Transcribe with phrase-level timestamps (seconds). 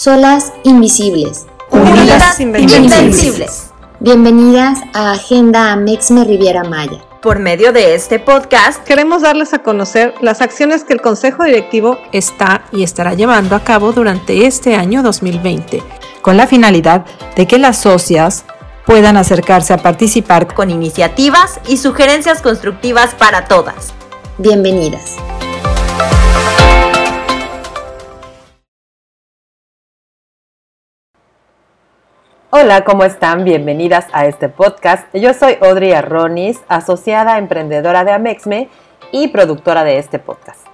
[0.00, 1.44] Solas invisibles.
[1.70, 3.70] Unidas invencibles.
[3.98, 7.04] Bienvenidas a Agenda Amexme Riviera Maya.
[7.20, 11.98] Por medio de este podcast queremos darles a conocer las acciones que el Consejo Directivo
[12.12, 15.82] está y estará llevando a cabo durante este año 2020,
[16.22, 17.04] con la finalidad
[17.36, 18.46] de que las socias
[18.86, 23.92] puedan acercarse a participar con iniciativas y sugerencias constructivas para todas.
[24.38, 25.18] Bienvenidas.
[32.52, 33.44] Hola, ¿cómo están?
[33.44, 35.06] Bienvenidas a este podcast.
[35.14, 38.68] Yo soy Audrey Arronis, asociada emprendedora de Amexme
[39.12, 40.66] y productora de este podcast.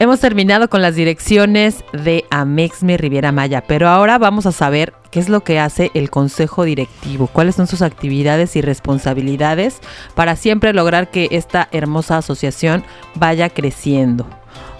[0.00, 5.20] Hemos terminado con las direcciones de Amexme Riviera Maya, pero ahora vamos a saber qué
[5.20, 9.78] es lo que hace el consejo directivo, cuáles son sus actividades y responsabilidades
[10.16, 12.82] para siempre lograr que esta hermosa asociación
[13.14, 14.26] vaya creciendo.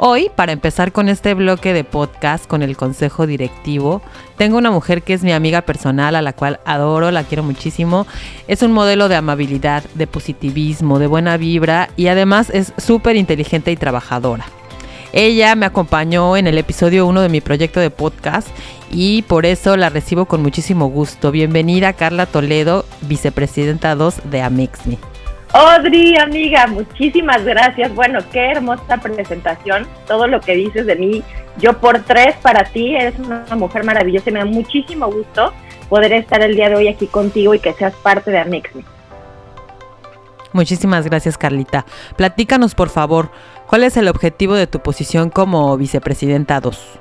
[0.00, 4.00] Hoy, para empezar con este bloque de podcast con el consejo directivo,
[4.36, 8.06] tengo una mujer que es mi amiga personal, a la cual adoro, la quiero muchísimo.
[8.46, 13.72] Es un modelo de amabilidad, de positivismo, de buena vibra y además es súper inteligente
[13.72, 14.44] y trabajadora.
[15.12, 18.46] Ella me acompañó en el episodio 1 de mi proyecto de podcast
[18.92, 21.32] y por eso la recibo con muchísimo gusto.
[21.32, 24.98] Bienvenida Carla Toledo, vicepresidenta 2 de Amexme.
[25.52, 27.94] Audrey, amiga, muchísimas gracias.
[27.94, 29.86] Bueno, qué hermosa presentación.
[30.06, 31.22] Todo lo que dices de mí,
[31.56, 35.52] yo por tres para ti, eres una mujer maravillosa y me da muchísimo gusto
[35.88, 38.84] poder estar el día de hoy aquí contigo y que seas parte de Amexme.
[40.52, 41.86] Muchísimas gracias, Carlita.
[42.16, 43.30] Platícanos, por favor,
[43.66, 47.00] ¿cuál es el objetivo de tu posición como vicepresidenta 2?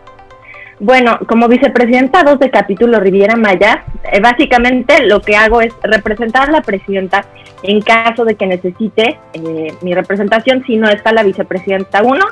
[0.80, 6.50] Bueno, como vicepresidenta 2 de capítulo Riviera Maya, eh, básicamente lo que hago es representar
[6.50, 7.26] a la presidenta
[7.64, 10.64] en caso de que necesite eh, mi representación.
[10.68, 12.24] Si no está la vicepresidenta 1,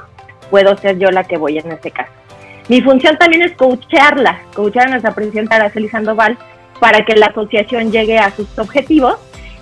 [0.51, 2.11] puedo ser yo la que voy en este caso.
[2.69, 6.37] Mi función también es coacharla, coachar a nuestra presidenta Araceli Sandoval
[6.79, 9.17] para que la asociación llegue a sus objetivos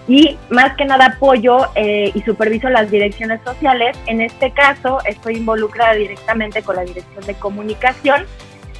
[0.09, 3.97] y más que nada apoyo eh, y superviso las direcciones sociales.
[4.07, 8.25] En este caso estoy involucrada directamente con la dirección de comunicación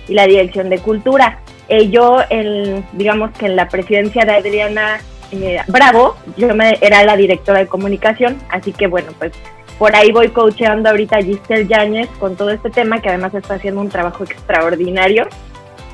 [0.08, 1.40] y la Dirección de Cultura.
[1.69, 5.00] Eh, yo, el, digamos que en la presidencia de Adriana
[5.31, 9.31] eh, Bravo, yo me, era la directora de comunicación, así que bueno, pues
[9.80, 13.56] por ahí voy coacheando ahorita a Giselle Yáñez con todo este tema, que además está
[13.56, 15.28] haciendo un trabajo extraordinario.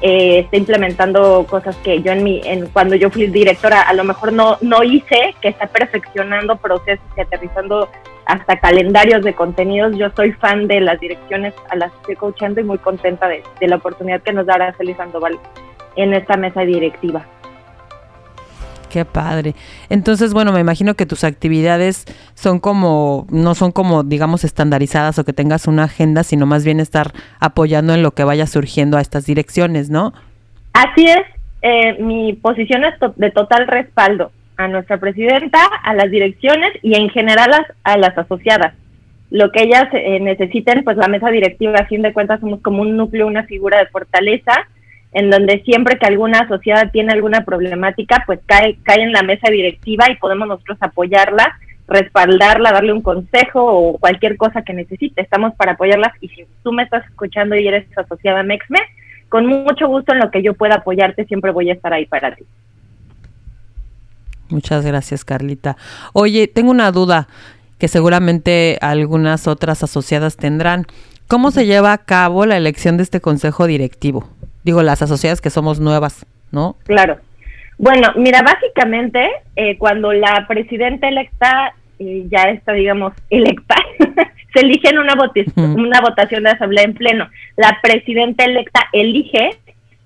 [0.02, 4.06] Eh, está implementando cosas que yo en mi, en, cuando yo fui directora a lo
[4.06, 7.90] mejor no, no hice, que está perfeccionando procesos y aterrizando
[8.26, 9.98] hasta calendarios de contenidos.
[9.98, 13.44] Yo soy fan de las direcciones a las que estoy coachando y muy contenta de,
[13.62, 15.38] la oportunidad que nos dará Feliz Sandoval
[15.96, 17.26] en esta mesa directiva.
[18.90, 19.54] Qué padre.
[19.90, 25.26] Entonces, bueno, me imagino que tus actividades son como, no son como, digamos, estandarizadas o
[25.26, 29.02] que tengas una agenda, sino más bien estar apoyando en lo que vaya surgiendo a
[29.02, 30.14] estas direcciones, ¿no?
[30.74, 31.22] Así es.
[31.62, 37.10] Eh, mi posición es de total respaldo a nuestra presidenta, a las direcciones y en
[37.10, 38.74] general a, las asociadas.
[39.30, 42.82] Lo que ellas eh, necesiten, pues la mesa directiva, a fin de cuentas, somos como
[42.82, 44.68] un núcleo, una figura de fortaleza,
[45.12, 49.50] en donde siempre que alguna asociada tiene alguna problemática, pues cae, cae en la mesa
[49.50, 55.22] directiva y podemos nosotros apoyarla, respaldarla, darle un consejo o cualquier cosa que necesite.
[55.22, 58.80] Estamos para apoyarlas y si tú me estás escuchando y eres asociada a Mexme,
[59.30, 62.36] con mucho gusto en lo que yo pueda apoyarte, siempre voy a estar ahí para
[62.36, 62.44] ti.
[64.50, 65.78] Muchas gracias, Carlita.
[66.14, 67.28] Oye, tengo una duda
[67.78, 70.86] que seguramente algunas otras asociadas tendrán.
[71.28, 74.28] ¿Cómo se lleva a cabo la elección de este consejo directivo?
[74.64, 76.75] Digo, las asociadas que somos nuevas, ¿no?
[76.86, 77.18] Claro.
[77.78, 83.75] Bueno, mira, básicamente eh, cuando la presidenta electa eh, ya está, digamos, electa,
[84.53, 85.16] se elige en una,
[85.56, 87.30] una votación de asamblea en pleno.
[87.56, 89.52] La presidenta electa elige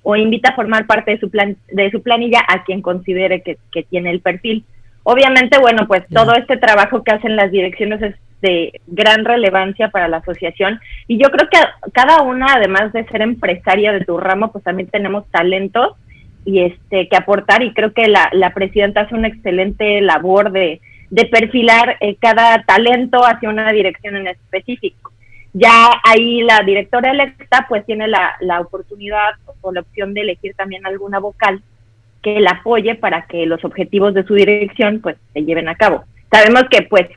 [0.03, 3.83] o invita a formar parte de su, plan, de su planilla a quien considere que,
[3.89, 4.65] tiene el perfil.
[5.03, 10.09] Obviamente, bueno, pues todo este trabajo que hacen las direcciones es de gran relevancia para
[10.09, 11.57] la asociación y yo creo que
[11.93, 15.95] cada una, además de ser empresaria de tu ramo, pues también tenemos talentos
[16.45, 21.25] y este que aportar y creo que la, presidenta hace una excelente labor de, de
[21.25, 25.13] perfilar eh, cada talento hacia una dirección en específico.
[25.53, 30.53] Ya ahí la directora electa pues tiene la, la oportunidad o la opción de elegir
[30.55, 31.61] también alguna vocal
[32.21, 36.03] que la apoye para que los objetivos de su dirección pues se lleven a cabo.
[36.29, 37.07] Sabemos que pues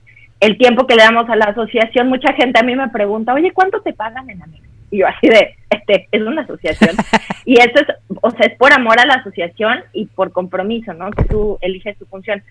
[0.41, 3.53] el tiempo que le damos a la asociación, mucha gente a mí me pregunta, oye,
[3.53, 4.69] ¿cuánto te pagan en América?
[4.91, 6.97] Y yo así de, este, es una asociación.
[7.44, 7.87] y eso es,
[8.21, 11.11] o sea, es por amor a la asociación y por compromiso, ¿no?
[11.11, 12.43] Que tú eliges tu función.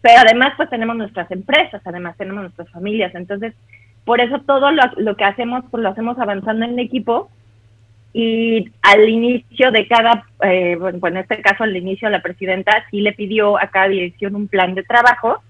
[0.00, 3.54] Pero además pues tenemos nuestras empresas, además tenemos nuestras familias, entonces
[4.04, 7.30] por eso todo lo, que hacemos, pues lo hacemos avanzando en equipo
[8.14, 13.00] y al inicio de cada, eh, bueno, en este caso al inicio la presidenta sí
[13.00, 15.42] le pidió a cada dirección un plan de trabajo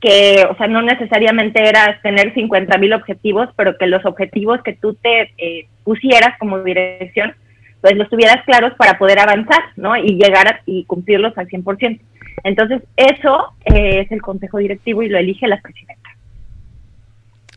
[0.00, 4.72] que, o sea, no necesariamente era tener 50 mil objetivos, pero que los objetivos que
[4.74, 7.34] tú te eh, pusieras como dirección,
[7.80, 9.96] pues los tuvieras claros para poder avanzar, ¿no?
[9.96, 12.00] Y llegar a, y cumplirlos al 100%.
[12.44, 16.10] Entonces, eso eh, es el consejo directivo y lo elige la presidenta.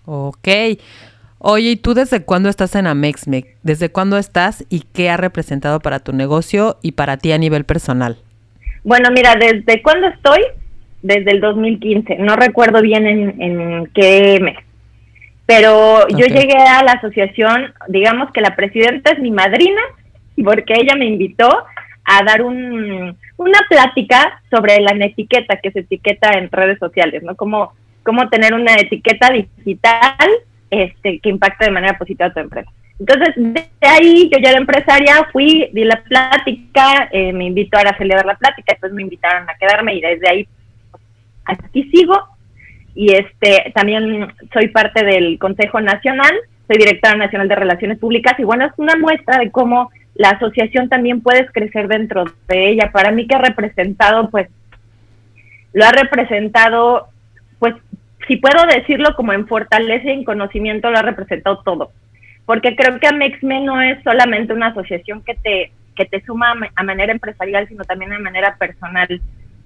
[0.06, 0.48] Ok.
[1.46, 3.58] Oye, ¿y tú desde cuándo estás en Amexmec?
[3.64, 7.66] ¿Desde cuándo estás y qué ha representado para tu negocio y para ti a nivel
[7.66, 8.18] personal?
[8.84, 10.42] Bueno, mira, desde cuándo estoy,
[11.04, 14.58] desde el 2015, no recuerdo bien en, qué mes,
[15.46, 19.82] pero yo llegué a la asociación, digamos que la presidenta es mi madrina,
[20.44, 21.50] porque ella me invitó
[22.06, 27.36] a dar un, una plática sobre la etiqueta que se etiqueta en redes sociales, ¿no?
[27.36, 27.74] Cómo,
[28.04, 30.30] cómo tener una etiqueta digital
[30.72, 32.72] este, que impacte de manera positiva a tu empresa.
[33.00, 37.82] Entonces, de ahí yo ya era empresaria, fui, di la plática, eh, me invitó a
[37.82, 40.48] acelerar la plática, después me invitaron a quedarme y desde ahí
[41.46, 42.20] aquí sigo.
[42.96, 46.32] Y este también soy parte del Consejo Nacional,
[46.68, 50.90] soy directora nacional de Relaciones Públicas y bueno, es una muestra de cómo la asociación
[50.90, 52.92] también puedes crecer dentro de ella.
[52.92, 54.48] Para mí que ha representado, pues,
[55.74, 57.08] lo ha representado,
[57.60, 57.74] pues,
[58.28, 61.92] si puedo decirlo como en fortaleza y en conocimiento, lo ha representado todo.
[62.46, 66.84] Porque creo que Amexme no es solamente una asociación que te, que te suma a
[66.84, 69.22] manera empresarial, sino también de manera personal.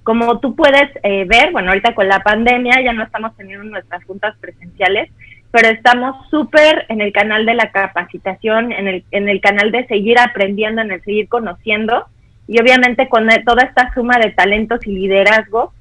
[0.07, 4.05] Como tú puedes eh, ver, bueno, ahorita con la pandemia ya no estamos teniendo nuestras
[4.05, 5.11] juntas presenciales,
[5.51, 9.85] pero estamos súper en el canal de la capacitación, en el, en el canal de
[9.87, 12.05] seguir aprendiendo, en el seguir conociendo.
[12.47, 15.73] Y obviamente con toda esta suma de talentos y liderazgo,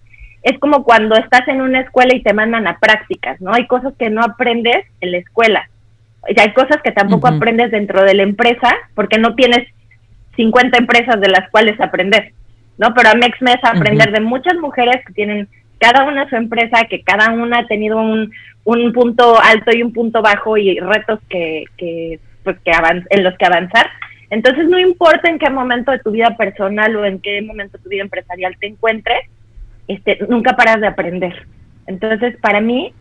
[0.43, 3.55] es como cuando estás en una escuela y te mandan a prácticas, ¿no?
[3.55, 5.71] Hay cosas que no aprendes en la escuela.
[6.29, 9.69] Y hay cosas que tampoco aprendes dentro de la empresa porque no tienes
[10.35, 12.33] 50 empresas de las cuales aprender,
[12.79, 12.95] ¿no?
[12.95, 17.33] Pero a MEXMES aprender de muchas mujeres que tienen cada una su empresa, que cada
[17.33, 18.31] una ha tenido un,
[18.65, 22.73] un punto alto y un punto bajo y retos que, que, pues, que
[23.11, 23.87] en los que avanzar.
[24.31, 27.85] Entonces, no importa en qué momento de tu vida personal o en qué momento de
[27.85, 29.21] tu vida empresarial te encuentres,
[29.87, 31.47] este, nunca paras de aprender.
[31.87, 32.93] Entonces, para mí,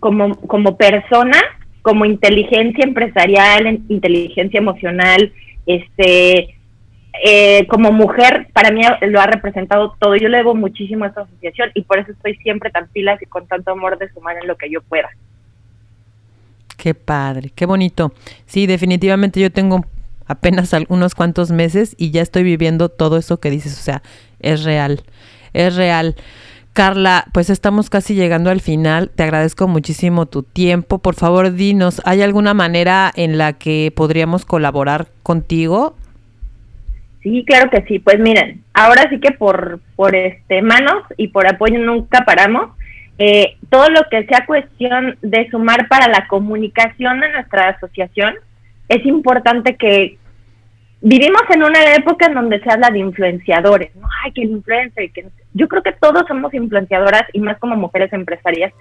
[0.00, 1.38] como, como persona,
[1.82, 5.32] como inteligencia empresarial, inteligencia emocional,
[5.66, 6.56] este,
[7.22, 10.16] eh, como mujer, para mí lo ha representado todo.
[10.16, 13.26] Yo le debo muchísimo a esta asociación y por eso estoy siempre tan pilas y
[13.26, 15.08] con tanto amor de sumar en lo que yo pueda.
[16.76, 18.12] Qué padre, qué bonito.
[18.46, 19.84] Sí, definitivamente yo tengo
[20.26, 24.02] apenas unos cuantos meses y ya estoy viviendo todo eso que dices, o sea,
[24.40, 25.02] es real
[25.54, 26.16] es real.
[26.74, 29.10] Carla, pues estamos casi llegando al final.
[29.14, 30.98] Te agradezco muchísimo tu tiempo.
[30.98, 35.94] Por favor, dinos, ¿hay alguna manera en la que podríamos colaborar contigo?
[37.24, 37.98] Sí, claro que sí.
[37.98, 42.76] Pues miren, ahora sí que por, por este manos y por apoyo nunca paramos.
[43.16, 48.34] Eh, todo lo que sea cuestión de sumar para la comunicación de nuestra asociación,
[48.90, 50.18] es importante que
[51.00, 54.06] vivimos en una época en donde se habla de influenciadores, ¿no?
[54.22, 55.24] Ay, que el influencer, que
[55.54, 58.72] yo creo que todos somos influenciadoras y más como mujeres empresarias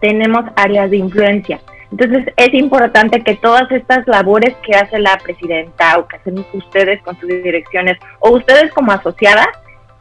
[0.00, 1.58] tenemos áreas de influencia.
[1.90, 7.00] Entonces es importante que todas estas labores que hace la presidenta o que hacen ustedes
[7.02, 9.48] con sus direcciones o ustedes como asociadas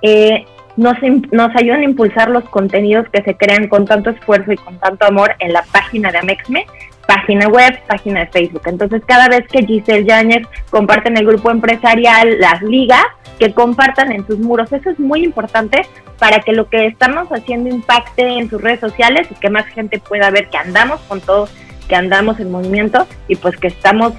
[0.01, 0.97] eh, nos,
[1.31, 5.05] nos ayuden a impulsar los contenidos que se crean con tanto esfuerzo y con tanto
[5.05, 6.65] amor en la página de Amexme
[7.07, 8.63] página web, página de Facebook.
[8.65, 13.05] Entonces, cada vez que Giselle Yáñez comparte en el grupo empresarial las ligas,
[13.37, 14.71] que compartan en sus muros.
[14.71, 15.81] Eso es muy importante
[16.19, 19.99] para que lo que estamos haciendo impacte en sus redes sociales y que más gente
[19.99, 21.47] pueda ver que andamos con todo,
[21.87, 24.13] que andamos en movimiento y pues que estamos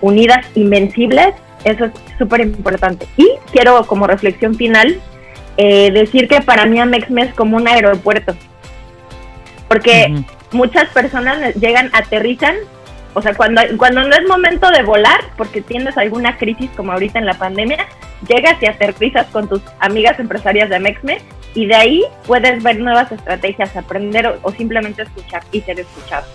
[0.00, 1.34] unidas, invencibles.
[1.64, 3.06] Eso es súper importante.
[3.16, 5.00] Y quiero como reflexión final
[5.56, 8.34] eh, decir que para mí Amexme es como un aeropuerto.
[9.66, 10.14] Porque
[10.52, 12.54] muchas personas llegan, aterrizan,
[13.14, 17.18] o sea, cuando, cuando no es momento de volar, porque tienes alguna crisis como ahorita
[17.18, 17.86] en la pandemia,
[18.28, 21.18] llegas y aterrizas con tus amigas empresarias de Amexme
[21.54, 26.26] y de ahí puedes ver nuevas estrategias, aprender o, simplemente escuchar y ser escuchado.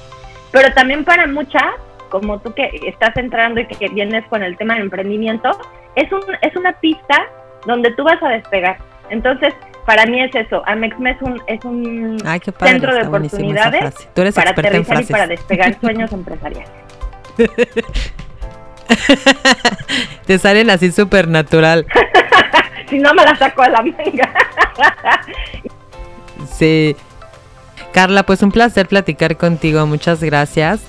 [0.53, 1.65] Pero también para muchas,
[2.09, 5.49] como tú que estás entrando y que, vienes con el tema de emprendimiento,
[5.95, 7.25] es, un, es una pista
[7.65, 8.77] donde tú vas a despegar.
[9.09, 9.53] Entonces,
[9.87, 10.61] para mí es eso.
[10.67, 12.17] Amexme es un, es un
[12.59, 16.69] centro de oportunidades para aterrizar y para despegar sueños empresariales.
[20.27, 21.87] Te salen así súper natural.
[22.89, 24.33] si no me la saco a la manga.
[26.47, 26.95] sí.
[27.93, 29.85] Carla, pues un placer platicar contigo.
[29.85, 30.81] Muchas gracias.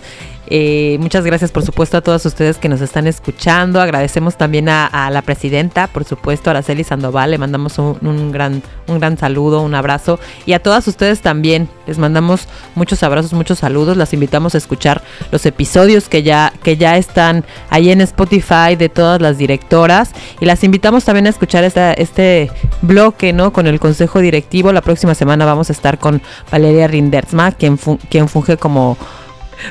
[0.49, 3.81] Eh, muchas gracias, por supuesto, a todos ustedes que nos están escuchando.
[3.81, 7.31] Agradecemos también a, la presidenta, por supuesto, Araceli Sandoval.
[7.31, 10.19] Le mandamos un, gran, un gran saludo, un abrazo.
[10.47, 11.69] Y a todas ustedes también.
[11.87, 13.97] Les mandamos muchos abrazos, muchos saludos.
[13.97, 18.89] Las invitamos a escuchar los episodios que ya, que ya están ahí en Spotify de
[18.89, 20.13] todas las directoras.
[20.41, 22.51] Y las invitamos también a escuchar este
[22.83, 23.53] bloque, ¿no?
[23.53, 24.73] Con el consejo directivo.
[24.73, 28.97] La próxima semana vamos a estar con Valeria Rindersma, quien, quien funge como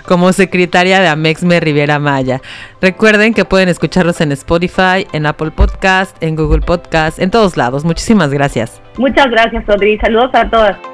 [0.05, 2.41] como secretaria de Amexme Riviera Maya.
[2.81, 7.85] Recuerden que pueden escucharlos en Spotify, en Apple Podcast, en Google Podcast, en todos lados.
[7.85, 8.81] Muchísimas gracias.
[8.97, 9.97] Muchas gracias, Audrey.
[9.99, 10.92] Saludos a todas.